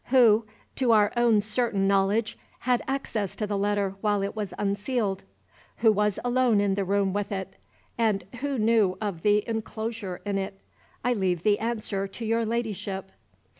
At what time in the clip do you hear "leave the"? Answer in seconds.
11.13-11.59